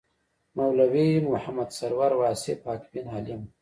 مولوي 0.57 1.09
محمد 1.31 1.69
سرور 1.79 2.11
واصف 2.21 2.59
حقبین 2.71 3.05
عالم 3.13 3.41
و. 3.45 3.49